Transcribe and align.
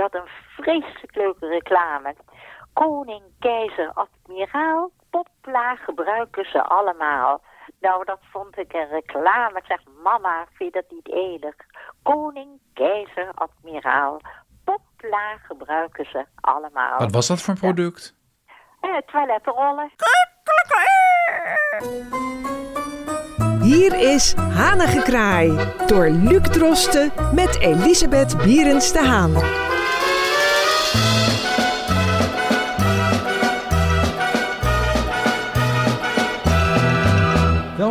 Die 0.00 0.08
had 0.12 0.22
een 0.22 0.30
vreselijk 0.56 1.14
leuke 1.14 1.46
reclame. 1.46 2.14
Koning, 2.72 3.22
keizer, 3.38 3.92
admiraal, 3.94 4.90
popla 5.10 5.74
gebruiken 5.74 6.44
ze 6.44 6.62
allemaal. 6.62 7.42
Nou, 7.80 8.04
dat 8.04 8.18
vond 8.32 8.58
ik 8.58 8.72
een 8.72 8.88
reclame. 8.88 9.58
Ik 9.58 9.64
zeg, 9.64 9.80
mama, 10.02 10.46
vind 10.52 10.74
je 10.74 10.80
dat 10.80 10.90
niet 10.90 11.08
enig? 11.08 11.54
Koning, 12.02 12.48
keizer, 12.74 13.30
admiraal, 13.34 14.20
popla 14.64 15.36
gebruiken 15.42 16.04
ze 16.04 16.26
allemaal. 16.34 16.98
Wat 16.98 17.12
was 17.12 17.26
dat 17.26 17.40
voor 17.40 17.54
een 17.54 17.60
product? 17.60 18.16
Eh, 18.80 18.96
toiletrollen. 18.96 19.90
Hier 23.60 24.12
is 24.12 24.34
Hanengekraai 24.34 25.74
door 25.86 26.08
Luc 26.08 26.42
Drosten 26.42 27.12
met 27.34 27.60
Elisabeth 27.60 28.36
Bierens 28.36 28.92
de 28.92 28.98
Haan. 28.98 29.32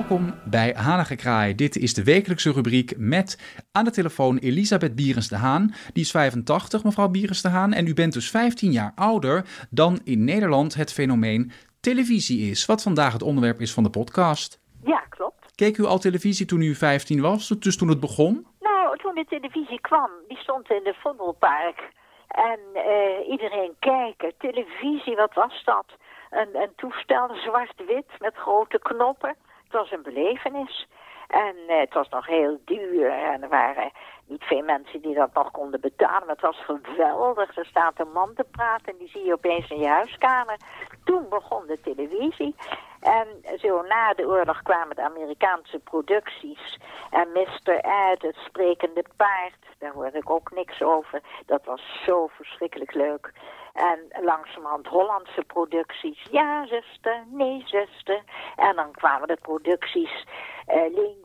Welkom 0.10 0.34
bij 0.46 0.74
Hanengekraai. 0.78 1.56
Dit 1.56 1.76
is 1.76 1.94
de 1.94 2.04
wekelijkse 2.04 2.52
rubriek 2.52 2.94
met 2.98 3.38
aan 3.72 3.84
de 3.84 3.92
telefoon 3.92 4.38
Elisabeth 4.38 4.96
Bierens 4.96 5.28
de 5.28 5.36
Haan. 5.36 5.74
Die 5.94 6.04
is 6.04 6.12
85, 6.12 6.84
mevrouw 6.84 7.10
Bierens 7.10 7.42
de 7.42 7.50
Haan. 7.50 7.74
En 7.74 7.88
u 7.88 7.94
bent 7.94 8.14
dus 8.14 8.30
15 8.30 8.72
jaar 8.72 8.92
ouder 8.96 9.68
dan 9.70 10.00
in 10.04 10.24
Nederland 10.24 10.76
het 10.76 10.94
fenomeen 10.94 11.52
televisie 11.82 12.50
is. 12.52 12.66
Wat 12.66 12.84
vandaag 12.84 13.14
het 13.14 13.22
onderwerp 13.22 13.60
is 13.60 13.74
van 13.74 13.84
de 13.84 13.90
podcast. 13.90 14.60
Ja, 14.84 15.00
klopt. 15.10 15.56
Keek 15.56 15.78
u 15.78 15.86
al 15.86 16.00
televisie 16.00 16.46
toen 16.46 16.62
u 16.62 16.76
15 16.76 17.22
was, 17.22 17.48
dus 17.48 17.78
toen 17.78 17.90
het 17.90 18.00
begon? 18.00 18.48
Nou, 18.60 18.98
toen 18.98 19.16
de 19.16 19.26
televisie 19.30 19.82
kwam, 19.82 20.10
die 20.28 20.38
stond 20.38 20.72
in 20.72 20.84
de 20.84 20.96
Vondelpark. 21.00 21.92
En 22.28 22.60
eh, 22.74 23.30
iedereen 23.30 23.76
kijken. 23.80 24.34
Televisie, 24.38 25.16
wat 25.16 25.34
was 25.34 25.62
dat? 25.66 25.86
Een, 26.30 26.56
een 26.56 26.74
toestel, 26.76 27.30
zwart-wit, 27.36 28.10
met 28.20 28.36
grote 28.36 28.80
knoppen. 28.80 29.36
Het 29.70 29.80
was 29.80 29.92
een 29.92 30.02
belevenis. 30.02 30.88
En 31.28 31.56
eh, 31.68 31.80
het 31.80 31.94
was 31.94 32.10
nog 32.10 32.26
heel 32.26 32.60
duur. 32.66 33.12
En 33.12 33.44
er 33.44 33.50
waren 33.50 33.92
niet 34.26 34.44
veel 34.44 34.64
mensen 34.64 35.02
die 35.02 35.14
dat 35.14 35.34
nog 35.34 35.52
konden 35.52 35.82
betalen. 35.82 36.26
Maar 36.26 36.36
het 36.36 36.42
was 36.42 36.64
geweldig. 36.66 37.58
Er 37.58 37.66
staat 37.66 38.00
een 38.00 38.12
man 38.12 38.34
te 38.34 38.46
praten 38.52 38.86
en 38.94 38.98
die 38.98 39.10
zie 39.10 39.26
je 39.26 39.34
opeens 39.34 39.70
in 39.70 39.80
je 39.80 39.88
huiskamer. 39.88 40.58
Toen 41.04 41.30
begon 41.30 41.68
de 41.68 41.80
televisie. 41.82 42.56
En 43.00 43.28
zo 43.60 43.82
na 43.82 44.14
de 44.14 44.28
oorlog 44.28 44.62
kwamen 44.62 44.96
de 44.96 45.02
Amerikaanse 45.02 45.80
producties. 45.80 46.80
En 47.10 47.28
Mr. 47.34 47.76
Ed, 47.76 48.22
het 48.22 48.36
sprekende 48.36 49.04
paard, 49.16 49.66
daar 49.78 49.94
hoorde 49.94 50.18
ik 50.18 50.30
ook 50.30 50.52
niks 50.52 50.82
over. 50.82 51.22
Dat 51.46 51.66
was 51.66 52.04
zo 52.06 52.28
verschrikkelijk 52.28 52.94
leuk. 52.94 53.32
En 53.74 54.24
langzamerhand 54.26 54.88
Hollandse 54.88 55.44
producties. 55.44 56.28
Ja, 56.32 56.66
zuster, 56.66 57.24
nee, 57.28 57.64
zuster. 57.66 58.24
En 58.56 58.76
dan 58.76 58.92
kwamen 58.92 59.28
de 59.28 59.38
producties. 59.42 60.26
Uh, 60.68 60.76
Leen 60.76 61.20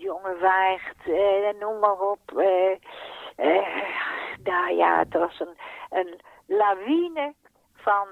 uh, 1.06 1.61
noem 1.61 1.78
maar 1.78 2.01
op. 2.01 2.20
Uh, 2.36 2.77
nou 4.45 4.75
ja, 4.75 4.98
het 4.98 5.12
was 5.12 5.41
een, 5.41 5.56
een 5.91 6.20
lawine 6.47 7.34
van 7.84 8.06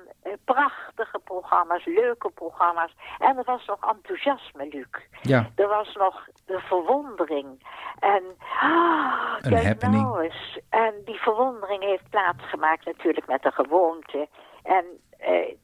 prachtige 0.44 1.18
programma's, 1.24 1.84
leuke 1.84 2.30
programma's. 2.30 2.94
En 3.18 3.36
er 3.38 3.44
was 3.44 3.66
nog 3.66 3.90
enthousiasme, 3.94 4.68
Luc. 4.70 4.86
Ja. 5.22 5.50
Er 5.54 5.68
was 5.68 5.94
nog 5.94 6.28
de 6.46 6.58
verwondering. 6.60 7.46
En, 7.98 8.22
ah, 8.60 9.34
Een 9.40 9.50
kijk 9.50 9.64
happening. 9.64 10.02
nou 10.02 10.22
eens. 10.22 10.58
En 10.70 10.94
die 11.04 11.20
verwondering 11.20 11.82
heeft 11.82 12.10
plaatsgemaakt 12.10 12.84
natuurlijk 12.84 13.26
met 13.26 13.42
de 13.42 13.50
gewoonte. 13.52 14.28
En 14.62 14.84
eh, 15.18 15.54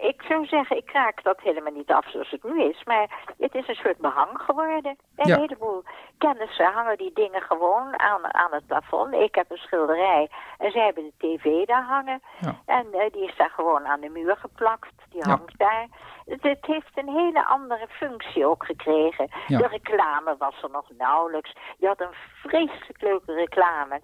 ik 0.00 0.22
zou 0.22 0.46
zeggen, 0.46 0.76
ik 0.76 0.90
raak 0.92 1.22
dat 1.22 1.40
helemaal 1.40 1.72
niet 1.72 1.90
af 1.90 2.10
zoals 2.10 2.30
het 2.30 2.42
nu 2.44 2.62
is. 2.62 2.84
Maar 2.84 3.24
het 3.38 3.54
is 3.54 3.68
een 3.68 3.74
soort 3.74 3.98
behang 3.98 4.40
geworden. 4.40 4.96
Een 5.16 5.26
Ja. 5.28 5.38
heleboel 5.38 5.84
kennissen 6.18 6.72
hangen 6.72 6.96
die 6.96 7.12
dingen 7.12 7.42
gewoon 7.42 7.98
aan, 8.00 8.34
aan 8.34 8.52
het 8.52 8.66
plafond. 8.66 9.14
Ik 9.14 9.34
heb 9.34 9.50
een 9.50 9.56
schilderij 9.56 10.30
en 10.58 10.70
zij 10.70 10.84
hebben 10.84 11.04
de 11.04 11.12
tv 11.38 11.66
daar 11.66 11.82
hangen. 11.84 12.22
Ja. 12.40 12.54
En 12.66 12.92
eh, 12.92 13.12
die 13.12 13.24
is 13.28 13.36
daar 13.36 13.50
gewoon 13.50 13.86
aan 13.86 14.00
de 14.00 14.08
muur 14.08 14.36
geplakt. 14.36 14.92
Die 15.10 15.20
Ja. 15.24 15.28
hangt 15.36 15.58
daar. 15.58 15.86
Het, 16.26 16.42
het 16.42 16.66
heeft 16.66 16.90
een 16.98 17.08
hele 17.08 17.44
andere 17.46 17.86
functie 17.88 18.46
ook 18.46 18.64
gekregen. 18.66 19.30
De 19.46 19.66
reclame 19.66 20.36
was 20.38 20.62
er 20.62 20.70
nog 20.70 20.90
nauwelijks. 20.98 21.52
Je 21.78 21.86
had 21.86 22.00
een 22.00 22.14
vreselijk 22.42 23.00
leuke 23.02 23.32
reclame. 23.32 24.00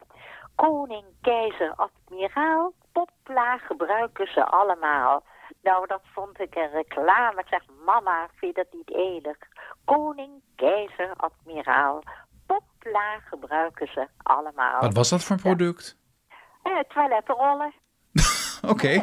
Koning, 0.54 1.04
keizer, 1.22 1.72
admiraal, 1.76 2.72
popla 2.92 3.56
gebruiken 3.56 4.26
ze 4.32 4.44
allemaal. 4.46 5.22
Nou, 5.62 5.86
dat 5.86 6.02
vond 6.14 6.40
ik 6.40 6.54
een 6.54 6.70
reclame. 6.70 7.40
Ik 7.40 7.46
zeg, 7.46 7.62
mama, 7.84 8.28
vind 8.34 8.56
je 8.56 8.62
dat 8.62 8.72
niet 8.72 8.96
enig? 8.96 9.36
Koning, 9.84 10.30
keizer, 10.56 11.12
admiraal, 11.16 12.02
popla 12.46 13.18
gebruiken 13.24 13.86
ze 13.86 14.08
allemaal. 14.22 14.80
Wat 14.80 14.94
was 14.94 15.10
dat 15.10 15.24
voor 15.24 15.36
een 15.36 15.42
product? 15.42 15.98
Eh, 16.62 16.78
toiletrollen. 16.78 17.72
Oké. 18.72 19.02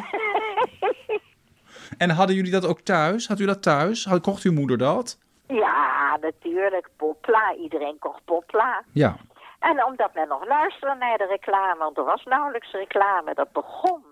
En 1.98 2.10
hadden 2.10 2.36
jullie 2.36 2.50
dat 2.52 2.66
ook 2.66 2.80
thuis? 2.80 3.28
Had 3.28 3.40
u 3.40 3.46
dat 3.46 3.62
thuis? 3.62 4.04
Had, 4.04 4.20
kocht 4.20 4.42
uw 4.42 4.52
moeder 4.52 4.78
dat? 4.78 5.18
Ja, 5.46 6.16
natuurlijk, 6.20 6.88
popla. 6.96 7.54
Iedereen 7.54 7.98
kocht 7.98 8.24
popla. 8.24 8.82
Ja. 8.92 9.16
En 9.58 9.84
omdat 9.84 10.14
men 10.14 10.28
nog 10.28 10.46
luisterde 10.46 10.94
naar 10.98 11.18
de 11.18 11.26
reclame, 11.26 11.78
want 11.78 11.96
er 11.96 12.04
was 12.04 12.24
nauwelijks 12.24 12.72
reclame, 12.72 13.34
dat 13.34 13.52
begon. 13.52 14.02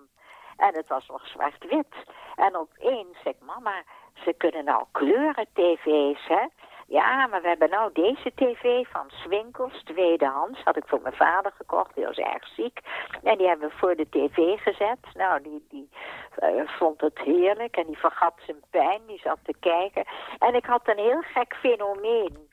En 0.59 0.75
het 0.75 0.87
was 0.87 1.07
nog 1.07 1.27
zwart-wit. 1.27 1.95
En 2.35 2.55
opeens 2.55 3.17
zei 3.23 3.35
ik, 3.39 3.45
mama, 3.45 3.83
ze 4.13 4.33
kunnen 4.37 4.65
nou 4.65 4.83
kleuren 4.91 5.47
tv's, 5.53 6.27
hè? 6.27 6.45
Ja, 6.87 7.27
maar 7.27 7.41
we 7.41 7.47
hebben 7.47 7.69
nou 7.69 7.89
deze 7.93 8.31
tv 8.35 8.87
van 8.87 9.05
Swinkels, 9.07 9.83
tweedehands. 9.83 10.63
Had 10.63 10.77
ik 10.77 10.83
voor 10.87 11.01
mijn 11.01 11.15
vader 11.15 11.51
gekocht, 11.51 11.95
die 11.95 12.05
was 12.05 12.17
erg 12.17 12.47
ziek. 12.47 12.79
En 13.23 13.37
die 13.37 13.47
hebben 13.47 13.69
we 13.69 13.75
voor 13.75 13.95
de 13.95 14.09
tv 14.09 14.59
gezet. 14.61 14.99
Nou, 15.13 15.41
die, 15.41 15.65
die 15.69 15.89
eh, 16.35 16.49
vond 16.65 17.01
het 17.01 17.19
heerlijk 17.19 17.77
en 17.77 17.85
die 17.85 17.97
vergat 17.97 18.33
zijn 18.45 18.63
pijn, 18.69 19.01
die 19.07 19.19
zat 19.19 19.39
te 19.43 19.53
kijken. 19.59 20.05
En 20.39 20.55
ik 20.55 20.65
had 20.65 20.87
een 20.87 20.97
heel 20.97 21.21
gek 21.21 21.55
fenomeen. 21.55 22.47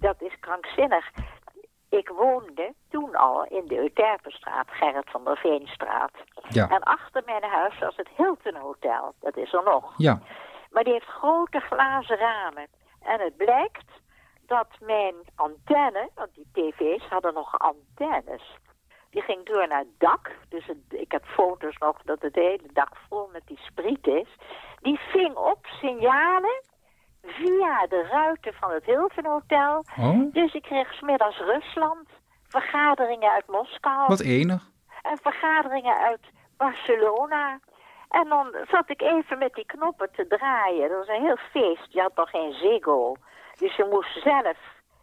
Dat 0.00 0.22
is 0.22 0.38
krankzinnig. 0.40 1.10
Ik 1.90 2.08
woonde 2.08 2.74
toen 2.88 3.14
al 3.14 3.44
in 3.44 3.66
de 3.66 3.78
Euterpenstraat, 3.78 4.66
Gerrit 4.70 5.10
van 5.10 5.24
der 5.24 5.36
Veenstraat. 5.36 6.12
Ja. 6.48 6.68
En 6.68 6.82
achter 6.82 7.22
mijn 7.24 7.42
huis 7.42 7.78
was 7.78 7.96
het 7.96 8.08
Hilton 8.16 8.56
Hotel. 8.56 9.14
Dat 9.20 9.36
is 9.36 9.52
er 9.52 9.62
nog. 9.62 9.94
Ja. 9.96 10.20
Maar 10.70 10.84
die 10.84 10.92
heeft 10.92 11.06
grote 11.06 11.60
glazen 11.60 12.16
ramen. 12.16 12.66
En 13.02 13.20
het 13.20 13.36
blijkt 13.36 13.90
dat 14.46 14.68
mijn 14.80 15.14
antenne, 15.34 16.08
want 16.14 16.34
die 16.34 16.48
tv's 16.52 17.08
hadden 17.08 17.34
nog 17.34 17.58
antennes. 17.58 18.58
Die 19.10 19.22
ging 19.22 19.46
door 19.46 19.68
naar 19.68 19.78
het 19.78 19.98
dak. 19.98 20.30
Dus 20.48 20.66
het, 20.66 20.78
ik 20.88 21.12
heb 21.12 21.24
foto's 21.24 21.76
nog 21.76 22.02
dat 22.04 22.22
het 22.22 22.34
hele 22.34 22.68
dak 22.72 22.96
vol 23.08 23.28
met 23.32 23.42
die 23.46 23.58
spriet 23.58 24.06
is. 24.06 24.28
Die 24.80 24.98
ving 24.98 25.36
op 25.36 25.66
signalen 25.66 26.62
via 27.22 27.86
de 27.86 28.06
ruiten 28.10 28.54
van 28.54 28.70
het 28.70 28.84
Hilton 28.84 29.26
Hotel. 29.26 29.84
Oh, 29.98 30.32
Dus 30.32 30.54
ik 30.54 30.62
kreeg 30.62 30.92
smiddags 30.92 31.38
Rusland, 31.38 32.08
vergaderingen 32.48 33.30
uit 33.30 33.46
Moskou 33.46 34.06
wat 34.06 34.20
enig. 34.20 34.62
en 35.02 35.18
vergaderingen 35.22 35.96
uit 35.98 36.20
Barcelona. 36.56 37.58
En 38.08 38.28
dan 38.28 38.54
zat 38.70 38.90
ik 38.90 39.02
even 39.02 39.38
met 39.38 39.54
die 39.54 39.66
knoppen 39.66 40.10
te 40.12 40.26
draaien. 40.26 40.88
Dat 40.88 40.98
was 40.98 41.16
een 41.16 41.22
heel 41.24 41.36
feest. 41.50 41.86
Je 41.92 42.00
had 42.00 42.14
nog 42.16 42.30
geen 42.30 42.52
Ziggo. 42.52 43.14
Dus 43.58 43.76
je 43.76 43.86
moest 43.90 44.22
zelf. 44.22 44.56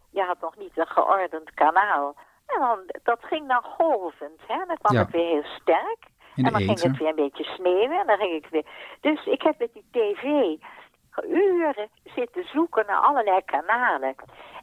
Je 0.10 0.22
had 0.24 0.38
nog 0.42 0.58
niet 0.58 0.78
een 0.78 0.88
geordend 0.88 1.54
kanaal. 1.54 2.16
En 2.48 2.60
dan, 2.60 2.80
dat 3.04 3.20
ging 3.22 3.48
dan 3.48 3.62
golvend. 3.64 4.40
Hè? 4.48 4.58
Dan 4.68 4.78
kwam 4.78 4.96
Ja. 4.96 5.02
het 5.02 5.12
weer 5.12 5.28
heel 5.28 5.44
sterk. 5.62 5.98
En 6.36 6.44
dan 6.44 6.56
ging 6.62 6.80
het 6.82 6.98
weer 6.98 7.08
een 7.10 7.16
beetje 7.16 7.44
sneeuwen. 7.44 8.00
En 8.00 8.08
dan 8.08 8.18
ging 8.18 8.34
ik 8.34 8.48
weer. 8.50 8.66
Dus 9.02 9.26
ik 9.26 9.42
heb 9.42 9.60
met 9.60 9.74
die 9.74 9.86
tv 9.92 10.22
uren 11.26 11.90
zitten 12.04 12.44
zoeken 12.44 12.86
naar 12.88 13.02
allerlei 13.02 13.42
kanalen. 13.46 14.16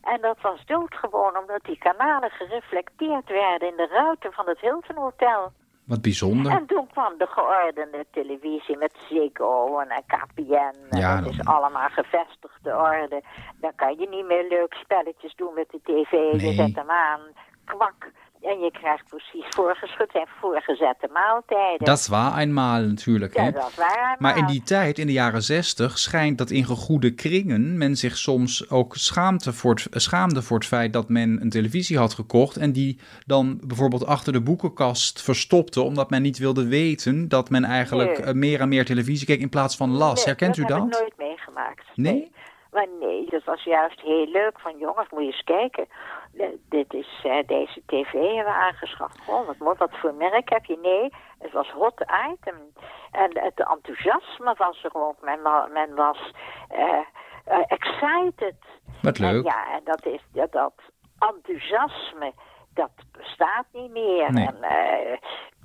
En 0.03 0.21
dat 0.21 0.41
was 0.41 0.67
doodgewoon 0.67 1.37
omdat 1.37 1.65
die 1.65 1.79
kanalen 1.79 2.31
gereflecteerd 2.31 3.29
werden 3.29 3.69
in 3.69 3.77
de 3.77 3.87
ruiten 3.87 4.33
van 4.33 4.49
het 4.49 4.61
Hilton 4.61 4.97
Hotel. 4.97 5.53
Wat 5.85 6.03
bijzonder. 6.03 6.53
En 6.53 6.67
toen 6.67 6.87
kwam 6.87 7.19
de 7.19 7.27
geordende 7.27 8.07
televisie 8.11 8.77
met 8.79 8.95
Ziggo 9.09 9.79
en 9.79 10.03
KPN. 10.07 10.75
En 10.91 10.99
Ja, 10.99 11.21
dat 11.21 11.31
is 11.31 11.45
allemaal 11.45 11.89
gevestigde 11.89 12.77
orde. 12.77 13.23
Dan 13.61 13.73
kan 13.77 13.99
je 13.99 14.09
niet 14.09 14.27
meer 14.27 14.49
leuk 14.49 14.75
spelletjes 14.75 15.35
doen 15.35 15.55
met 15.55 15.71
de 15.71 15.81
tv. 15.83 16.43
Je 16.43 16.53
zet 16.53 16.75
hem 16.75 16.91
aan. 16.91 17.21
Kwak. 17.65 18.11
En 18.45 18.59
je 18.61 18.71
krijgt 18.71 19.05
precies 19.09 19.45
voorgeschud 19.49 20.13
en 20.15 20.27
voorgezette 20.41 21.09
maaltijden. 21.13 21.87
Dat 21.87 22.07
was 22.07 22.37
eenmaal 22.39 22.81
natuurlijk. 22.81 23.37
ja, 23.37 23.43
hè? 23.43 23.51
dat 23.51 23.75
waren 23.75 24.17
Maar 24.19 24.37
in 24.37 24.47
die 24.47 24.63
tijd, 24.63 24.99
in 24.99 25.07
de 25.07 25.13
jaren 25.13 25.43
zestig, 25.43 25.99
schijnt 25.99 26.39
dat 26.39 26.51
in 26.51 26.65
gegoede 26.65 27.15
kringen 27.15 27.79
men 27.79 27.97
zich 27.97 28.17
soms 28.17 28.71
ook 28.71 28.97
schaamte 28.97 29.53
voor 29.53 29.75
het, 29.75 30.03
schaamde 30.03 30.43
voor 30.43 30.59
het 30.59 30.67
feit 30.67 30.93
dat 30.93 31.09
men 31.09 31.41
een 31.41 31.51
televisie 31.51 31.99
had 31.99 32.15
gekocht 32.15 32.57
en 32.57 32.73
die 32.73 32.99
dan 33.27 33.61
bijvoorbeeld 33.67 34.07
achter 34.07 34.33
de 34.33 34.43
boekenkast 34.43 35.23
verstopte, 35.23 35.81
omdat 35.81 36.11
men 36.11 36.23
niet 36.23 36.39
wilde 36.39 36.69
weten 36.69 37.29
dat 37.29 37.51
men 37.51 37.65
eigenlijk 37.65 38.19
Nee. 38.19 38.27
eh, 38.27 38.35
meer 38.35 38.61
en 38.61 38.69
meer 38.69 38.85
televisie 38.85 39.27
keek 39.27 39.41
in 39.41 39.49
plaats 39.49 39.77
van 39.77 39.91
las. 39.91 40.15
Nee, 40.15 40.25
Herkent 40.25 40.57
u 40.57 40.65
dat? 40.65 40.71
heb 40.71 40.85
ik 40.87 40.91
dat? 40.93 41.01
nooit 41.01 41.17
meegemaakt. 41.17 41.85
Nee? 41.95 42.31
Maar 42.75 42.89
nee, 43.01 43.27
dat 43.31 43.45
was 43.45 43.63
juist 43.63 44.01
heel 44.01 44.27
leuk. 44.27 44.61
Van 44.61 44.79
jongens, 44.79 45.11
moet 45.11 45.21
je 45.21 45.27
eens 45.27 45.45
kijken. 45.45 45.87
Dit 46.69 46.93
is, 46.93 47.21
eh, 47.23 47.47
deze 47.47 47.83
tv 47.87 48.13
hebben 48.13 48.45
we 48.45 48.61
aangeschaft. 48.61 49.19
Oh, 49.29 49.47
wat, 49.47 49.59
mooi, 49.59 49.77
wat 49.79 49.97
voor 49.99 50.15
merk 50.15 50.49
heb 50.49 50.65
je? 50.65 50.79
Nee, 50.83 51.13
het 51.39 51.53
was 51.53 51.71
hot 51.71 52.05
item. 52.33 52.57
En 53.11 53.39
het 53.39 53.69
enthousiasme 53.69 54.55
was 54.57 54.85
er 54.85 54.95
ook. 54.95 55.21
Men, 55.21 55.43
men 55.73 55.95
was 55.95 56.33
eh, 56.69 56.99
eh, 57.45 57.65
excited. 57.67 58.57
Wat 59.03 59.19
En 59.19 59.33
leuk. 59.33 59.45
ja, 59.45 59.75
en 59.75 59.81
dat, 59.85 60.07
is, 60.07 60.21
dat, 60.33 60.53
dat 60.53 60.75
enthousiasme, 61.19 62.33
dat 62.75 62.91
bestaat 63.13 63.67
niet 63.73 63.91
meer. 63.91 64.33
Nee. 64.33 64.47
En, 64.47 64.63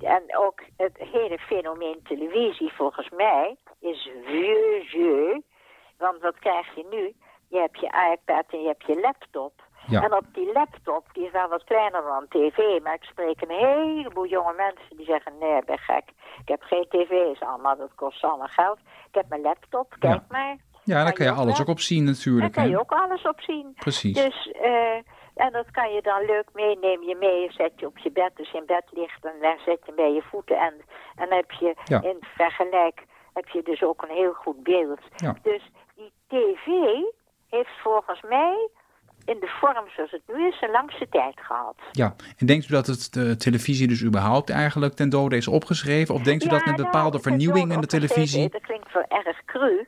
en 0.00 0.36
ook 0.36 0.62
het 0.76 0.96
hele 0.98 1.38
fenomeen 1.38 2.00
televisie, 2.02 2.72
volgens 2.72 3.08
mij, 3.10 3.56
is 3.80 4.10
vieux 4.24 4.90
jeu. 4.92 5.40
Want 6.00 6.20
wat 6.22 6.38
krijg 6.38 6.74
je 6.74 6.86
nu? 6.90 7.14
Je 7.48 7.58
hebt 7.58 7.80
je 7.80 8.10
iPad 8.12 8.44
en 8.50 8.60
je 8.62 8.66
hebt 8.66 8.86
je 8.86 9.00
laptop. 9.00 9.52
Ja. 9.86 10.02
En 10.02 10.14
op 10.16 10.24
die 10.32 10.52
laptop, 10.52 11.04
die 11.12 11.24
is 11.26 11.32
wel 11.32 11.48
wat 11.48 11.64
kleiner 11.64 12.02
dan 12.02 12.26
tv, 12.28 12.82
maar 12.82 12.94
ik 12.94 13.02
spreek 13.04 13.40
een 13.40 13.56
heleboel 13.56 14.26
jonge 14.26 14.54
mensen 14.56 14.96
die 14.96 15.06
zeggen, 15.06 15.32
nee, 15.38 15.56
ik 15.56 15.64
ben 15.64 15.78
gek. 15.78 16.04
Ik 16.42 16.48
heb 16.48 16.62
geen 16.62 16.86
tv's 16.88 17.40
allemaal, 17.40 17.76
dat 17.76 17.94
kost 17.94 18.24
allemaal 18.24 18.46
geld. 18.46 18.78
Ik 19.08 19.14
heb 19.14 19.28
mijn 19.28 19.40
laptop, 19.42 19.96
kijk 19.98 20.14
Ja. 20.14 20.24
maar. 20.28 20.56
Ja, 20.84 21.04
daar 21.04 21.12
Kan 21.12 21.26
je 21.26 21.32
alles 21.32 21.60
ook 21.60 21.68
op 21.68 21.80
zien 21.80 22.04
Daar 22.04 22.14
natuurlijk. 22.14 22.52
kan 22.52 22.68
je 22.68 22.78
ook 22.80 22.92
alles 22.92 23.22
op 23.22 23.40
zien. 23.40 23.72
Precies. 23.78 24.14
Dus, 24.24 24.50
eh, 24.50 24.94
en 25.34 25.52
dat 25.52 25.70
kan 25.70 25.92
je 25.92 26.02
dan 26.02 26.24
leuk 26.24 26.48
meenemen. 26.52 27.06
Je 27.06 27.16
mee, 27.16 27.52
zet 27.52 27.72
je 27.76 27.86
op 27.86 27.98
je 27.98 28.10
bed, 28.10 28.30
je 28.36 28.58
in 28.58 28.66
bed 28.66 28.84
ligt, 28.90 29.24
en 29.24 29.34
dan 29.40 29.58
zet 29.64 29.78
je 29.86 29.92
bij 29.92 30.12
je 30.12 30.22
voeten. 30.22 30.56
En, 30.58 30.74
en 31.16 31.28
dan 31.28 31.36
heb 31.36 31.50
je 31.50 31.74
Ja. 31.84 32.02
in 32.02 32.16
vergelijk, 32.20 33.04
heb 33.32 33.48
je 33.48 33.62
dus 33.62 33.82
ook 33.82 34.02
een 34.02 34.14
heel 34.16 34.32
goed 34.32 34.62
beeld. 34.62 35.00
Ja. 35.16 35.34
Dus 35.42 35.70
tv 36.30 36.66
heeft 37.48 37.80
volgens 37.82 38.22
mij, 38.22 38.68
in 39.24 39.40
de 39.40 39.50
vorm 39.60 39.88
zoals 39.96 40.10
het 40.10 40.22
nu 40.26 40.46
is, 40.46 40.60
een 40.60 40.70
langste 40.70 41.08
tijd 41.08 41.40
gehad. 41.40 41.76
Ja, 41.92 42.14
en 42.38 42.46
denkt 42.46 42.68
u 42.68 42.72
dat 42.72 42.86
het 42.86 43.12
de 43.12 43.36
televisie 43.36 43.88
dus 43.88 44.04
überhaupt 44.04 44.50
eigenlijk 44.50 44.94
ten 44.94 45.08
dode 45.08 45.36
is 45.36 45.48
opgeschreven? 45.48 46.14
Of 46.14 46.22
denkt 46.22 46.44
u 46.44 46.48
dat 46.48 46.64
met 46.64 46.76
nou, 46.76 46.82
bepaalde 46.82 47.16
het 47.16 47.26
is 47.26 47.32
vernieuwing 47.32 47.66
wel 47.66 47.74
in 47.74 47.80
de 47.80 47.86
televisie? 47.86 48.48
Dat 48.48 48.62
klinkt 48.62 48.92
wel 48.92 49.04
erg 49.08 49.44
cru. 49.44 49.86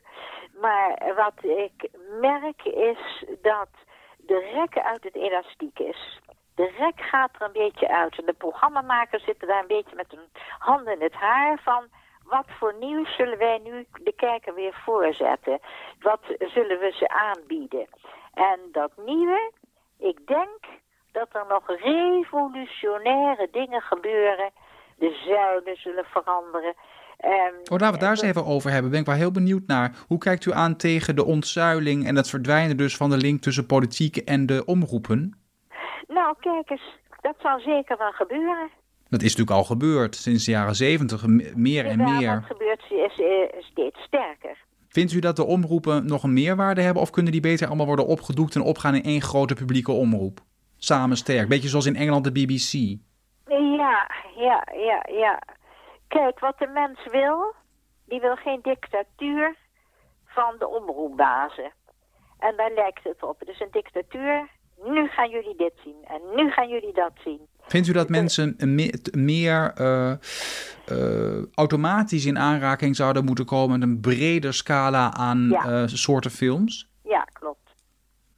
Maar 0.61 1.13
wat 1.15 1.43
ik 1.43 1.89
merk 2.21 2.63
is 2.63 3.25
dat 3.41 3.69
de 4.17 4.51
rek 4.53 4.83
uit 4.83 5.03
het 5.03 5.15
elastiek 5.15 5.79
is. 5.79 6.19
De 6.55 6.71
rek 6.77 7.01
gaat 7.01 7.31
er 7.39 7.45
een 7.45 7.61
beetje 7.63 7.89
uit. 7.89 8.19
En 8.19 8.25
de 8.25 8.33
programmamakers 8.33 9.23
zitten 9.23 9.47
daar 9.47 9.61
een 9.61 9.67
beetje 9.77 9.95
met 9.95 10.11
hun 10.11 10.27
handen 10.59 10.93
in 10.93 11.01
het 11.01 11.13
haar 11.13 11.59
van... 11.63 11.83
Wat 12.23 12.45
voor 12.59 12.75
nieuws 12.79 13.15
zullen 13.15 13.37
wij 13.37 13.59
nu 13.63 13.85
de 14.03 14.13
kijker 14.15 14.53
weer 14.53 14.81
voorzetten? 14.85 15.59
Wat 15.99 16.21
zullen 16.39 16.79
we 16.79 16.91
ze 16.95 17.09
aanbieden? 17.09 17.87
En 18.33 18.59
dat 18.71 18.91
nieuwe, 19.05 19.51
ik 19.97 20.27
denk 20.27 20.59
dat 21.11 21.27
er 21.31 21.45
nog 21.49 21.67
revolutionaire 21.67 23.47
dingen 23.51 23.81
gebeuren. 23.81 24.51
De 24.97 25.21
zuilen 25.25 25.75
zullen 25.75 26.05
veranderen. 26.05 26.73
Oh, 27.23 27.29
laten 27.69 27.77
we 27.77 27.85
het 27.85 27.99
daar 27.99 28.09
eens 28.09 28.21
even 28.21 28.45
over 28.45 28.71
hebben. 28.71 28.91
Ben 28.91 28.99
ik 28.99 29.05
wel 29.05 29.15
heel 29.15 29.31
benieuwd 29.31 29.67
naar. 29.67 29.95
Hoe 30.07 30.17
kijkt 30.17 30.45
u 30.45 30.51
aan 30.51 30.75
tegen 30.75 31.15
de 31.15 31.25
ontzuiling 31.25 32.07
en 32.07 32.15
het 32.15 32.29
verdwijnen 32.29 32.77
dus 32.77 32.97
van 32.97 33.09
de 33.09 33.17
link 33.17 33.41
tussen 33.41 33.65
politiek 33.65 34.17
en 34.17 34.45
de 34.45 34.65
omroepen? 34.65 35.37
Nou, 36.07 36.35
kijk 36.39 36.69
eens, 36.69 36.97
dat 37.21 37.35
zal 37.39 37.59
zeker 37.59 37.97
wel 37.97 38.11
gebeuren. 38.11 38.69
Dat 39.13 39.21
is 39.21 39.35
natuurlijk 39.35 39.57
al 39.57 39.75
gebeurd 39.75 40.15
sinds 40.15 40.45
de 40.45 40.51
jaren 40.51 40.75
zeventig, 40.75 41.25
meer 41.55 41.85
en 41.85 41.97
meer. 41.97 42.33
Dat 42.33 42.57
gebeurt 42.57 42.83
is, 42.89 43.17
is 43.57 43.65
steeds 43.65 43.99
sterker. 44.01 44.57
Vindt 44.89 45.11
u 45.11 45.19
dat 45.19 45.35
de 45.35 45.45
omroepen 45.45 46.05
nog 46.05 46.23
een 46.23 46.33
meerwaarde 46.33 46.81
hebben 46.81 47.01
of 47.01 47.09
kunnen 47.09 47.31
die 47.31 47.41
beter 47.41 47.67
allemaal 47.67 47.85
worden 47.85 48.05
opgedoekt 48.05 48.55
en 48.55 48.61
opgaan 48.61 48.95
in 48.95 49.03
één 49.03 49.21
grote 49.21 49.53
publieke 49.53 49.91
omroep? 49.91 50.39
Samen 50.77 51.17
sterk, 51.17 51.47
beetje 51.47 51.69
zoals 51.69 51.85
in 51.85 51.95
Engeland 51.95 52.23
de 52.23 52.31
BBC. 52.31 52.71
Ja, 53.77 54.09
ja, 54.35 54.67
ja, 54.75 55.05
ja. 55.11 55.41
Kijk, 56.07 56.39
wat 56.39 56.57
de 56.57 56.67
mens 56.67 56.99
wil, 57.11 57.53
die 58.05 58.19
wil 58.19 58.35
geen 58.35 58.59
dictatuur 58.61 59.55
van 60.25 60.55
de 60.59 60.67
omroepbazen. 60.67 61.71
En 62.39 62.53
daar 62.55 62.71
lijkt 62.75 63.03
het 63.03 63.23
op. 63.23 63.39
Het 63.39 63.49
is 63.49 63.59
een 63.59 63.71
dictatuur. 63.71 64.49
Nu 64.83 65.07
gaan 65.07 65.29
jullie 65.29 65.55
dit 65.57 65.73
zien 65.83 66.05
en 66.07 66.21
nu 66.35 66.51
gaan 66.51 66.69
jullie 66.69 66.93
dat 66.93 67.13
zien. 67.23 67.47
Vindt 67.67 67.87
u 67.87 67.91
dat 67.91 68.09
mensen 68.09 68.55
me- 68.57 68.93
meer 69.11 69.71
eh, 69.75 70.11
eh, 70.11 71.43
automatisch 71.53 72.25
in 72.25 72.39
aanraking 72.39 72.95
zouden 72.95 73.25
moeten 73.25 73.45
komen 73.45 73.79
met 73.79 73.89
een 73.89 73.99
breder 73.99 74.53
scala 74.53 75.13
aan 75.13 75.47
Ja. 75.49 75.65
eh, 75.81 75.87
soorten 75.87 76.31
films? 76.31 76.89
Ja, 77.03 77.27
klopt. 77.33 77.59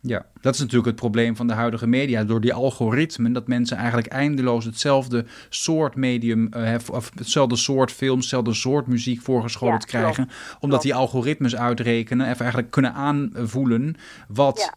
Ja, 0.02 0.26
dat 0.42 0.54
is 0.54 0.60
natuurlijk 0.60 0.88
het 0.88 0.96
probleem 0.96 1.36
van 1.36 1.48
de 1.48 1.54
huidige 1.54 1.88
media. 1.88 2.24
Door 2.24 2.42
die 2.42 2.54
algoritmen, 2.54 3.34
dat 3.34 3.48
mensen 3.48 3.78
eigenlijk 3.78 4.08
eindeloos 4.08 4.66
hetzelfde 4.66 5.26
soort 5.50 5.96
medium, 5.96 6.50
of 6.92 7.12
hetzelfde 7.16 7.56
soort 7.56 7.92
films, 7.92 8.20
hetzelfde 8.22 8.54
soort 8.54 8.88
muziek 8.88 9.22
voorgeschoten 9.22 9.74
Ja, 9.74 9.86
krijgen. 10.00 10.30
Omdat 10.60 10.82
die 10.82 10.96
algoritmes 10.96 11.56
uitrekenen, 11.56 12.26
even 12.28 12.40
eigenlijk 12.40 12.72
kunnen 12.72 12.94
aanvoelen 12.94 13.96
wat 14.28 14.74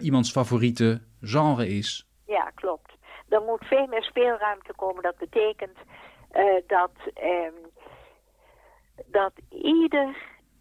iemands 0.00 0.30
favoriete 0.30 1.00
genre 1.20 1.68
is. 1.76 2.06
Ja, 2.26 2.50
klopt. 2.54 2.93
Er 3.34 3.42
moet 3.42 3.64
veel 3.64 3.86
meer 3.86 4.02
speelruimte 4.02 4.72
komen. 4.76 5.02
Dat 5.02 5.16
betekent 5.16 5.78
eh, 6.30 6.62
dat, 6.66 6.90
ehm, 7.14 7.52
dat 9.06 9.32
ieder 9.48 10.16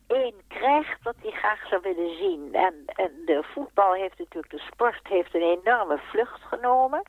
een 0.07 0.41
krijgt 0.47 1.03
wat 1.03 1.15
hij 1.21 1.31
graag 1.31 1.67
zou 1.67 1.81
willen 1.81 2.17
zien. 2.17 2.53
En, 2.53 2.83
en 2.85 3.11
de 3.25 3.43
voetbal 3.43 3.93
heeft 3.93 4.19
natuurlijk, 4.19 4.51
de 4.51 4.69
sport 4.71 5.07
heeft 5.07 5.35
een 5.35 5.59
enorme 5.63 5.97
vlucht 5.97 6.41
genomen. 6.41 7.03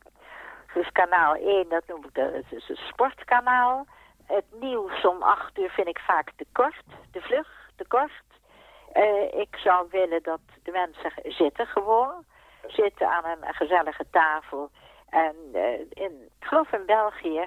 Dus 0.75 0.93
kanaal 0.93 1.34
1, 1.34 1.69
dat 1.69 1.87
noem 1.87 2.05
ik 2.05 2.17
het 2.17 2.52
is 2.52 2.69
een 2.69 2.76
sportkanaal. 2.76 3.87
Het 4.26 4.44
nieuws 4.60 5.05
om 5.05 5.22
8 5.22 5.58
uur 5.58 5.70
vind 5.70 5.88
ik 5.88 5.99
vaak 5.99 6.31
te 6.37 6.46
kort. 6.52 6.84
De 7.10 7.20
vlucht, 7.20 7.72
te 7.76 7.84
kort. 7.88 8.22
Eh, 8.93 9.38
ik 9.40 9.56
zou 9.56 9.87
willen 9.90 10.22
dat 10.22 10.40
de 10.62 10.70
mensen 10.70 11.12
zitten 11.32 11.67
gewoon. 11.67 12.25
Zitten 12.67 13.08
aan 13.08 13.25
een 13.25 13.55
gezellige 13.55 14.05
tafel. 14.10 14.70
En 15.14 15.37
eh, 15.52 15.81
in, 16.05 16.12
ik 16.40 16.46
geloof 16.46 16.72
in 16.72 16.87
België, 16.87 17.46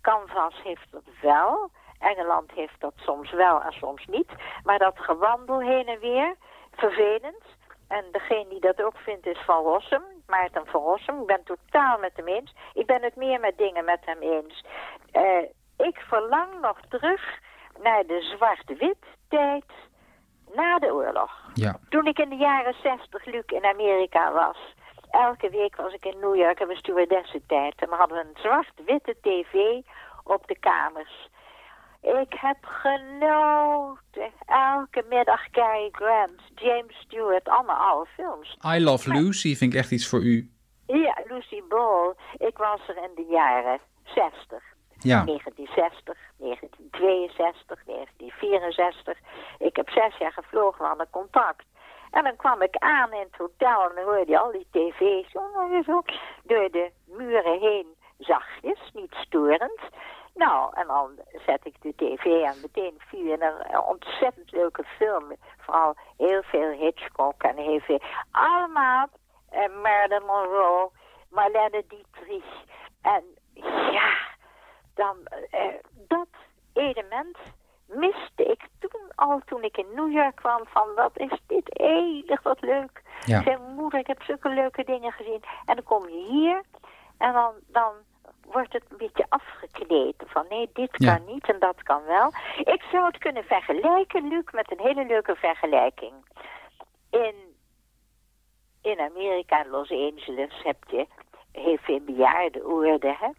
Canvas 0.00 0.62
heeft 0.62 0.86
dat 0.90 1.02
wel. 1.22 1.70
Engeland 1.98 2.50
heeft 2.50 2.80
dat 2.80 2.92
soms 2.96 3.30
wel 3.32 3.62
en 3.62 3.72
soms 3.72 4.06
niet. 4.06 4.30
Maar 4.62 4.78
dat 4.78 4.98
gewandel 4.98 5.60
heen 5.60 5.86
en 5.86 5.98
weer, 6.00 6.34
vervelend. 6.72 7.44
En 7.88 8.04
degene 8.12 8.48
die 8.48 8.60
dat 8.60 8.82
ook 8.82 8.96
vindt 8.96 9.26
is 9.26 9.38
Van 9.38 9.62
Rossum, 9.62 10.02
Maarten 10.26 10.66
van 10.66 10.82
Rossum. 10.82 11.20
Ik 11.20 11.26
ben 11.26 11.44
totaal 11.44 11.98
met 11.98 12.12
hem 12.14 12.28
eens. 12.28 12.54
Ik 12.74 12.86
ben 12.86 13.02
het 13.02 13.16
meer 13.16 13.40
met 13.40 13.58
dingen 13.58 13.84
met 13.84 14.00
hem 14.04 14.20
eens. 14.20 14.64
Eh, 15.12 15.42
ik 15.76 15.98
verlang 16.08 16.60
nog 16.60 16.78
terug 16.88 17.38
naar 17.82 18.06
de 18.06 18.20
zwart-wit 18.36 19.04
tijd 19.28 19.64
na 20.54 20.78
de 20.78 20.92
oorlog. 20.92 21.30
Ja, 21.54 21.78
Toen 21.88 22.06
ik 22.06 22.18
in 22.18 22.28
de 22.28 22.36
jaren 22.36 22.74
60, 22.82 23.24
Luc, 23.24 23.42
in 23.46 23.64
Amerika 23.64 24.32
was. 24.32 24.74
Elke 25.10 25.50
week 25.50 25.76
was 25.76 25.92
ik 25.92 26.04
in 26.04 26.18
New 26.20 26.36
York 26.36 26.60
en 26.60 26.68
we 26.68 26.76
stewardessentijd. 26.76 27.74
En 27.76 27.88
we 27.88 27.94
hadden 27.94 28.18
een 28.18 28.36
zwart-witte 28.42 29.16
tv 29.20 29.54
op 30.24 30.46
de 30.46 30.58
kamers. 30.58 31.28
Ik 32.02 32.32
heb 32.40 32.56
genoten. 32.60 34.30
Elke 34.46 35.04
middag 35.08 35.50
Cary 35.50 35.88
Grant, 35.92 36.40
James 36.54 36.96
Stewart, 36.96 37.48
allemaal 37.48 37.76
oude 37.76 38.10
films. 38.10 38.58
I 38.76 38.84
Love 38.84 39.12
Lucy 39.12 39.56
vind 39.56 39.72
ik 39.72 39.78
echt 39.78 39.90
iets 39.90 40.08
voor 40.08 40.20
u. 40.22 40.50
Ja, 40.86 41.18
Lucy 41.28 41.62
Ball. 41.68 42.14
Ik 42.36 42.56
was 42.58 42.80
er 42.88 42.96
in 42.96 43.10
de 43.14 43.26
jaren 43.30 43.80
60. 44.04 44.62
Ja, 45.00 45.24
1960, 45.24 46.16
1962, 46.38 47.84
1964. 47.84 49.18
Ik 49.58 49.76
heb 49.76 49.90
zes 49.90 50.16
jaar 50.18 50.32
gevlogen, 50.32 50.80
we 50.80 50.86
hadden 50.86 51.10
contact. 51.10 51.64
En 52.10 52.24
dan 52.24 52.36
kwam 52.36 52.62
ik 52.62 52.76
aan 52.76 53.12
in 53.12 53.26
het 53.30 53.36
hotel 53.36 53.88
en 53.88 53.94
dan 53.94 54.04
hoorde 54.04 54.30
je 54.30 54.38
al 54.38 54.52
die 54.52 54.66
tv's 54.70 55.30
zo, 55.84 56.02
door 56.42 56.70
de 56.70 56.90
muren 57.04 57.58
heen, 57.60 57.86
zachtjes, 58.18 58.90
niet 58.92 59.14
storend. 59.14 59.80
Nou, 60.34 60.70
en 60.74 60.86
dan 60.86 61.10
zet 61.46 61.66
ik 61.66 61.74
de 61.80 61.94
tv 61.96 62.24
en 62.24 62.60
meteen 62.62 62.94
viel 62.98 63.32
een 63.32 63.80
ontzettend 63.80 64.52
leuke 64.52 64.84
film. 64.84 65.36
Vooral 65.58 65.94
heel 66.16 66.42
veel 66.42 66.70
Hitchcock 66.70 67.42
en 67.42 67.56
heel 67.56 67.80
veel. 67.80 68.00
Allemaal 68.30 69.06
eh, 69.50 69.68
Marilyn 69.82 70.26
Monroe, 70.26 70.90
Marlene 71.30 71.84
Dietrich, 71.88 72.64
En 73.02 73.24
ja, 73.92 74.12
dan 74.94 75.16
uh, 75.54 75.74
dat 75.92 76.28
element 76.72 77.36
miste 77.88 78.44
ik 78.44 78.60
toen 78.78 79.10
al 79.14 79.40
toen 79.44 79.62
ik 79.62 79.76
in 79.76 79.86
New 79.94 80.12
York 80.12 80.36
kwam 80.36 80.60
van 80.66 80.94
wat 80.94 81.12
is 81.14 81.40
dit 81.46 81.78
enig, 81.80 82.42
wat 82.42 82.60
leuk. 82.60 83.02
Ja. 83.24 83.42
Zijn 83.42 83.60
moeder, 83.74 83.98
ik 83.98 84.06
heb 84.06 84.22
zulke 84.22 84.48
leuke 84.48 84.84
dingen 84.84 85.12
gezien. 85.12 85.42
En 85.64 85.74
dan 85.74 85.84
kom 85.84 86.08
je 86.08 86.26
hier 86.30 86.62
en 87.18 87.32
dan, 87.32 87.52
dan 87.66 87.92
wordt 88.50 88.72
het 88.72 88.84
een 88.88 88.96
beetje 88.96 89.26
afgekneed. 89.28 90.14
Van 90.26 90.46
nee, 90.48 90.70
dit 90.72 90.96
kan 90.96 91.24
niet 91.26 91.48
en 91.48 91.58
dat 91.58 91.82
kan 91.82 92.04
wel. 92.04 92.32
Ik 92.58 92.82
zou 92.92 93.06
het 93.06 93.18
kunnen 93.18 93.44
vergelijken, 93.44 94.28
Luc, 94.28 94.44
met 94.52 94.70
een 94.70 94.86
hele 94.86 95.06
leuke 95.06 95.36
vergelijking. 95.36 96.12
In, 97.10 97.34
in 98.82 99.00
Amerika, 99.00 99.64
Los 99.70 99.90
Angeles, 99.90 100.62
heb 100.62 100.76
je 100.86 101.06
heel 101.52 101.78
veel 101.80 102.00
bejaardenorde. 102.00 103.16
Hè? 103.18 103.30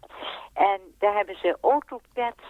En 0.52 0.80
daar 0.98 1.14
hebben 1.14 1.38
ze 1.38 1.58
autopads 1.60 2.42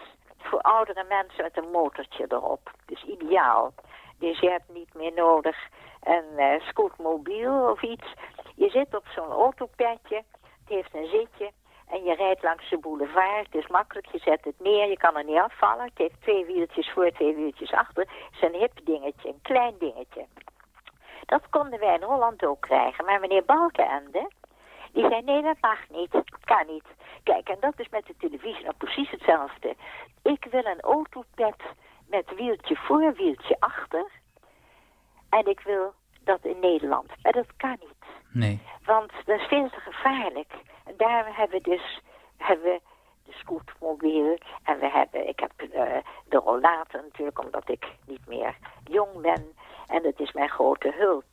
voor 0.42 0.60
oudere 0.60 1.04
mensen 1.08 1.42
met 1.42 1.56
een 1.56 1.70
motortje 1.70 2.24
erop. 2.28 2.70
Dus 2.86 3.04
ideaal. 3.04 3.72
Dus 4.18 4.38
je 4.38 4.50
hebt 4.50 4.68
niet 4.68 4.94
meer 4.94 5.12
nodig 5.12 5.56
een 6.02 6.24
uh, 6.36 6.60
scootmobiel 6.60 7.70
of 7.70 7.82
iets. 7.82 8.14
Je 8.54 8.70
zit 8.70 8.94
op 8.94 9.06
zo'n 9.14 9.30
autopadje, 9.30 10.16
het 10.16 10.68
heeft 10.68 10.94
een 10.94 11.06
zitje 11.06 11.50
en 11.90 12.04
je 12.04 12.14
rijdt 12.14 12.42
langs 12.42 12.70
de 12.70 12.78
boulevard. 12.78 13.46
Het 13.46 13.54
is 13.54 13.66
makkelijk, 13.66 14.06
je 14.06 14.18
zet 14.18 14.44
het 14.44 14.60
neer, 14.60 14.88
je 14.88 14.96
kan 14.96 15.16
er 15.16 15.24
niet 15.24 15.38
afvallen. 15.38 15.84
Het 15.84 15.98
heeft 15.98 16.20
twee 16.20 16.44
wieltjes 16.44 16.90
voor, 16.90 17.10
twee 17.10 17.34
wieltjes 17.34 17.72
achter. 17.72 18.02
Het 18.02 18.32
is 18.32 18.42
een 18.42 18.60
hip 18.60 18.80
dingetje, 18.84 19.28
een 19.28 19.42
klein 19.42 19.74
dingetje. 19.78 20.26
Dat 21.26 21.48
konden 21.48 21.80
wij 21.80 21.94
in 21.94 22.02
Holland 22.02 22.44
ook 22.44 22.60
krijgen. 22.60 23.04
Maar 23.04 23.20
meneer 23.20 23.44
Balkenende, 23.44 24.30
die 24.92 25.08
zei 25.08 25.22
nee, 25.22 25.42
dat 25.42 25.56
mag 25.60 25.88
niet, 25.88 26.10
kan 26.44 26.66
niet. 26.66 26.84
Kijk, 27.22 27.48
en 27.48 27.56
dat 27.60 27.78
is 27.78 27.88
met 27.88 28.06
de 28.06 28.14
televisie 28.18 28.62
nou 28.62 28.74
precies 28.78 29.10
hetzelfde. 29.10 29.76
Ik 30.22 30.46
wil 30.50 30.64
een 30.64 30.80
autopad 30.80 31.56
met 32.06 32.34
wieltje 32.36 32.76
voor, 32.76 33.14
wieltje 33.14 33.56
achter. 33.58 34.10
En 35.28 35.46
ik 35.46 35.60
wil 35.60 35.92
dat 36.24 36.44
in 36.44 36.60
Nederland. 36.60 37.12
Maar 37.22 37.32
dat 37.32 37.56
kan 37.56 37.76
niet. 37.80 38.04
Nee. 38.32 38.60
Want 38.84 39.12
dat 39.24 39.40
is 39.40 39.46
veel 39.46 39.68
te 39.70 39.80
gevaarlijk. 39.80 40.52
En 40.84 40.94
daarom 40.96 41.34
hebben 41.34 41.62
we 41.62 41.70
dus 41.70 42.00
hebben 42.36 42.64
we 42.64 42.80
de 43.24 43.32
scootmobiel. 43.32 44.38
En 44.62 44.78
we 44.78 44.90
hebben, 44.90 45.28
ik 45.28 45.40
heb 45.40 45.52
uh, 45.62 45.96
de 46.28 46.36
rollator 46.36 47.02
natuurlijk, 47.02 47.44
omdat 47.44 47.68
ik 47.68 47.86
niet 48.06 48.26
meer 48.26 48.56
jong 48.84 49.20
ben. 49.20 49.54
En 49.86 50.02
dat 50.02 50.20
is 50.20 50.32
mijn 50.32 50.48
grote 50.48 50.94
hulp. 50.96 51.24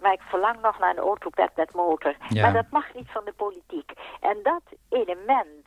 Maar 0.00 0.12
ik 0.12 0.22
verlang 0.22 0.60
nog 0.60 0.78
naar 0.78 0.90
een 0.90 0.98
autopad 0.98 1.50
met 1.56 1.74
motor. 1.74 2.16
Ja. 2.28 2.42
Maar 2.42 2.52
dat 2.52 2.70
mag 2.70 2.94
niet 2.94 3.10
van 3.10 3.24
de 3.24 3.32
politiek. 3.32 3.92
En 4.20 4.38
dat 4.42 4.62
element 4.88 5.66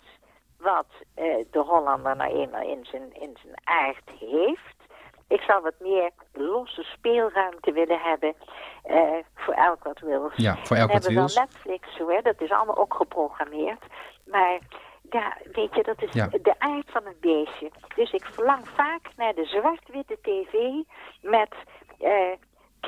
wat 0.58 0.88
uh, 1.16 1.46
de 1.52 1.60
Hollander 1.60 2.16
nou 2.16 2.34
eenmaal 2.34 2.68
in 2.68 2.86
zijn, 2.86 3.14
in 3.14 3.38
zijn 3.42 3.56
aard 3.64 4.10
heeft... 4.20 4.76
Ik 5.30 5.42
zou 5.42 5.62
wat 5.62 5.74
meer 5.80 6.12
losse 6.34 6.84
speelruimte 6.84 7.72
willen 7.72 8.00
hebben 8.00 8.36
uh, 8.90 9.12
voor 9.36 9.54
elk 9.54 9.84
wat 9.84 10.00
wil. 10.00 10.32
Ja, 10.36 10.56
voor 10.64 10.78
elk 10.78 10.92
wat 10.92 11.06
wil. 11.06 11.14
We 11.14 11.20
hebben 11.20 11.36
dan 11.36 11.46
Netflix, 11.46 11.98
hoor, 11.98 12.22
dat 12.22 12.42
is 12.42 12.52
allemaal 12.52 12.78
ook 12.78 12.94
geprogrammeerd. 12.94 13.84
Maar 14.26 14.60
ja, 15.10 15.38
weet 15.52 15.76
je, 15.76 15.84
dat 15.84 16.02
is 16.02 16.12
de 16.12 16.56
aard 16.58 16.92
van 16.92 17.06
het 17.06 17.20
beestje. 17.20 17.72
Dus 17.96 18.12
ik 18.12 18.26
verlang 18.26 18.68
vaak 18.68 19.02
naar 19.16 19.34
de 19.34 19.46
zwart-witte 19.46 20.18
tv 20.22 20.54
met 21.22 21.56
uh, 22.00 22.12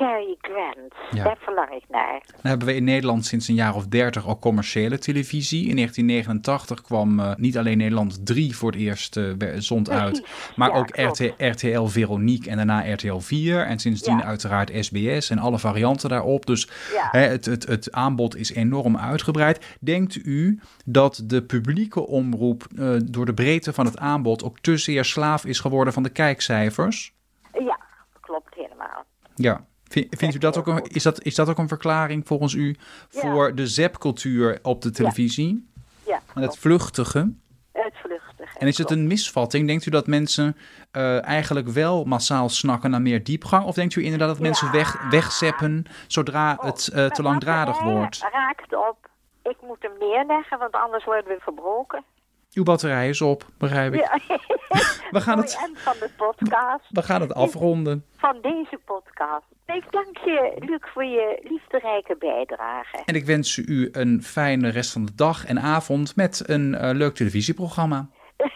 Cary 0.00 0.36
Grant. 0.40 0.94
Ja. 1.10 1.24
Daar 1.24 1.36
verlang 1.40 1.70
ik 1.70 1.84
naar. 1.88 2.22
Dan 2.26 2.50
hebben 2.50 2.66
we 2.66 2.74
in 2.74 2.84
Nederland 2.84 3.26
sinds 3.26 3.48
een 3.48 3.54
jaar 3.54 3.74
of 3.74 3.86
dertig 3.86 4.26
al 4.26 4.38
commerciële 4.38 4.98
televisie. 4.98 5.68
In 5.68 5.76
1989 5.76 6.82
kwam 6.82 7.20
uh, 7.20 7.34
niet 7.36 7.58
alleen 7.58 7.78
Nederland 7.78 8.26
3 8.26 8.56
voor 8.56 8.70
het 8.70 8.80
eerst 8.80 9.16
uh, 9.16 9.34
zond 9.56 9.90
uit, 9.90 10.26
maar 10.56 10.72
ook 10.72 10.96
RT, 10.96 11.34
RTL 11.38 11.84
Veronique 11.84 12.50
en 12.50 12.56
daarna 12.56 12.92
RTL 12.92 13.18
4. 13.18 13.66
En 13.66 13.78
sindsdien 13.78 14.16
ja. 14.16 14.24
uiteraard 14.24 14.72
SBS 14.80 15.30
en 15.30 15.38
alle 15.38 15.58
varianten 15.58 16.08
daarop. 16.08 16.46
Dus 16.46 16.68
hè, 16.92 17.20
het, 17.20 17.44
het, 17.44 17.66
het 17.66 17.92
aanbod 17.92 18.36
is 18.36 18.54
enorm 18.54 18.96
uitgebreid. 18.96 19.76
Denkt 19.80 20.16
u 20.24 20.60
dat 20.84 21.22
de 21.24 21.42
publieke 21.42 22.06
omroep 22.06 22.64
uh, 22.74 22.96
door 23.04 23.26
de 23.26 23.34
breedte 23.34 23.72
van 23.72 23.84
het 23.84 23.98
aanbod 23.98 24.44
ook 24.44 24.58
te 24.58 24.76
zeer 24.76 25.04
slaaf 25.04 25.44
is 25.44 25.60
geworden 25.60 25.92
van 25.92 26.02
de 26.02 26.10
kijkcijfers? 26.10 27.12
Ja, 27.52 27.78
klopt 28.20 28.54
helemaal. 28.54 29.04
Ja. 29.34 29.68
Vindt 29.90 30.34
u 30.34 30.38
dat 30.38 30.56
ook 30.56 30.66
een, 30.66 30.82
is, 30.82 31.02
dat, 31.02 31.22
is 31.22 31.34
dat 31.34 31.48
ook 31.48 31.58
een 31.58 31.68
verklaring 31.68 32.26
volgens 32.26 32.54
u 32.54 32.76
voor 33.08 33.54
de 33.54 33.66
zepcultuur 33.66 34.58
op 34.62 34.82
de 34.82 34.90
televisie? 34.90 35.68
Ja. 36.06 36.20
En 36.34 36.42
het 36.42 36.58
vluchtige? 36.58 37.32
Het 37.72 37.92
vluchtige. 37.94 38.58
En 38.58 38.66
is 38.66 38.78
het 38.78 38.90
een 38.90 39.06
misvatting? 39.06 39.66
Denkt 39.66 39.86
u 39.86 39.90
dat 39.90 40.06
mensen 40.06 40.56
uh, 40.92 41.24
eigenlijk 41.24 41.68
wel 41.68 42.04
massaal 42.04 42.48
snakken 42.48 42.90
naar 42.90 43.02
meer 43.02 43.24
diepgang? 43.24 43.64
Of 43.64 43.74
denkt 43.74 43.94
u 43.94 44.02
inderdaad 44.04 44.28
dat 44.28 44.38
mensen 44.38 44.72
weg, 44.72 45.08
wegzeppen 45.10 45.84
zodra 46.06 46.56
oh, 46.58 46.64
het 46.64 46.90
uh, 46.94 47.06
te 47.06 47.22
langdradig 47.22 47.80
wordt? 47.80 48.28
raakt 48.32 48.74
op. 48.74 49.08
Ik 49.42 49.56
moet 49.62 49.82
hem 49.82 49.92
neerleggen, 49.98 50.58
want 50.58 50.72
anders 50.72 51.04
worden 51.04 51.28
we 51.28 51.38
verbroken. 51.40 52.04
Uw 52.52 52.62
batterij 52.62 53.08
is 53.08 53.20
op, 53.20 53.44
begrijp 53.58 53.94
ik. 53.94 54.00
Ja. 54.00 54.18
we 55.10 55.20
gaan 55.20 55.38
het, 55.38 55.70
van 55.74 55.92
de 55.98 56.10
podcast. 56.16 56.86
We 56.90 57.02
gaan 57.02 57.20
het 57.20 57.34
afronden. 57.34 58.04
Van 58.16 58.38
deze 58.42 58.78
podcast. 58.84 59.44
Ik 59.74 59.92
dank 59.92 60.18
je, 60.18 60.56
Luc, 60.58 60.80
voor 60.92 61.04
je 61.04 61.40
liefderijke 61.42 62.16
bijdrage. 62.18 63.02
En 63.04 63.14
ik 63.14 63.24
wens 63.24 63.56
u 63.56 63.88
een 63.92 64.22
fijne 64.22 64.68
rest 64.68 64.92
van 64.92 65.04
de 65.04 65.14
dag 65.14 65.46
en 65.46 65.60
avond 65.60 66.16
met 66.16 66.48
een 66.48 66.74
uh, 66.74 66.90
leuk 66.92 67.14
televisieprogramma. 67.14 68.08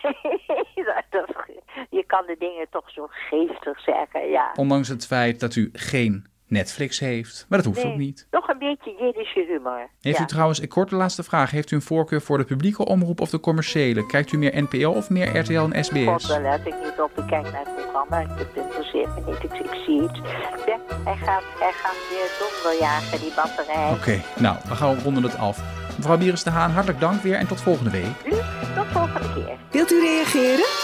je 1.90 2.04
kan 2.06 2.26
de 2.26 2.37
dingen 2.38 2.66
toch 2.71 2.90
zo 2.90 3.06
geestig 3.11 3.80
zeggen, 3.80 4.28
ja. 4.28 4.52
Ondanks 4.54 4.88
het 4.88 5.06
feit 5.06 5.40
dat 5.40 5.54
u 5.54 5.71
geen 5.73 6.26
Netflix 6.54 6.99
heeft. 6.99 7.46
Maar 7.49 7.58
dat 7.62 7.66
hoeft 7.66 7.84
ook 7.84 7.96
niet. 7.96 8.26
Nog 8.30 8.49
een 8.49 8.58
beetje 8.58 8.94
Jiddische 8.99 9.44
humor. 9.49 9.88
Heeft 10.00 10.20
u 10.20 10.25
trouwens, 10.25 10.61
ik 10.61 10.68
kort 10.68 10.90
de 10.90 10.96
laatste 10.96 11.23
vraag. 11.23 11.50
Heeft 11.50 11.70
u 11.70 11.76
een 11.76 11.82
voorkeur 11.82 12.20
voor 12.23 12.38
de 12.38 12.44
publieke 12.44 12.84
omroep 12.84 13.20
of 13.20 13.30
de 13.30 13.40
commerciële? 13.40 14.06
Kijkt 14.06 14.32
u 14.32 14.38
meer 14.38 14.62
NPO 14.62 14.90
of 14.90 15.11
meer 15.11 15.38
RTL 15.38 15.68
en 15.70 15.84
SBS? 15.84 16.04
God, 16.04 16.28
daar 16.28 16.42
let 16.42 16.66
ik 16.66 16.75
niet 16.84 17.00
op. 17.00 17.18
Ik 17.18 17.26
kijk 17.26 17.52
naar 17.52 17.64
het 17.64 17.76
programma. 17.76 18.37
Het 18.37 18.49
interesseert 18.54 19.14
me 19.14 19.23
niet. 19.26 19.42
Ik, 19.42 19.52
ik 19.52 19.80
zie 19.87 20.02
het. 20.02 20.16
Ja, 20.66 20.78
hij, 21.04 21.16
gaat, 21.16 21.44
hij 21.58 21.73
gaat 21.73 21.99
weer 22.11 22.28
donderjagen, 22.40 23.20
die 23.20 23.32
batterij. 23.37 23.90
Oké, 23.90 24.23
nou, 24.42 24.56
dan 24.68 24.76
gaan 24.76 24.94
we 24.96 25.02
ronden 25.02 25.23
het 25.23 25.37
af. 25.37 25.82
Mevrouw 25.96 26.18
Bieres 26.18 26.42
de 26.42 26.50
Haan, 26.50 26.70
hartelijk 26.70 27.00
dank 27.00 27.23
weer 27.23 27.37
en 27.37 27.46
tot 27.46 27.61
volgende 27.61 27.90
week. 27.90 28.16
tot 28.75 28.87
volgende 28.87 29.32
keer. 29.34 29.56
Wilt 29.70 29.92
u 29.92 30.00
reageren? 30.00 30.84